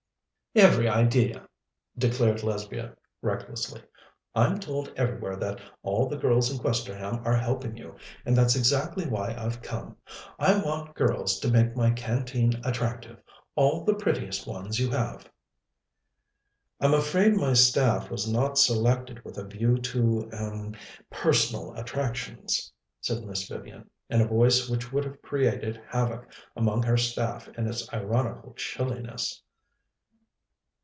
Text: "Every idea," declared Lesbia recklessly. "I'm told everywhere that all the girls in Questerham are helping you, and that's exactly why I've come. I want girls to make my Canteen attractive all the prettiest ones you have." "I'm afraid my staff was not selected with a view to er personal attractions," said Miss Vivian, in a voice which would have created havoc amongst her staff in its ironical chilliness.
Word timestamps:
"Every 0.53 0.89
idea," 0.89 1.47
declared 1.97 2.43
Lesbia 2.43 2.97
recklessly. 3.21 3.83
"I'm 4.35 4.59
told 4.59 4.91
everywhere 4.97 5.37
that 5.37 5.61
all 5.81 6.07
the 6.09 6.17
girls 6.17 6.51
in 6.51 6.59
Questerham 6.59 7.25
are 7.25 7.37
helping 7.37 7.77
you, 7.77 7.95
and 8.25 8.35
that's 8.35 8.57
exactly 8.57 9.07
why 9.07 9.33
I've 9.33 9.61
come. 9.61 9.95
I 10.37 10.57
want 10.61 10.93
girls 10.93 11.39
to 11.39 11.47
make 11.49 11.77
my 11.77 11.91
Canteen 11.91 12.59
attractive 12.65 13.21
all 13.55 13.85
the 13.85 13.93
prettiest 13.93 14.45
ones 14.45 14.77
you 14.77 14.89
have." 14.89 15.31
"I'm 16.81 16.93
afraid 16.93 17.35
my 17.35 17.53
staff 17.53 18.11
was 18.11 18.29
not 18.29 18.57
selected 18.57 19.23
with 19.23 19.37
a 19.37 19.47
view 19.47 19.77
to 19.77 20.29
er 20.33 20.71
personal 21.09 21.73
attractions," 21.75 22.73
said 22.99 23.23
Miss 23.23 23.47
Vivian, 23.47 23.89
in 24.09 24.19
a 24.19 24.27
voice 24.27 24.67
which 24.67 24.91
would 24.91 25.05
have 25.05 25.21
created 25.21 25.81
havoc 25.87 26.29
amongst 26.57 26.89
her 26.89 26.97
staff 26.97 27.47
in 27.57 27.67
its 27.67 27.87
ironical 27.93 28.53
chilliness. 28.57 29.41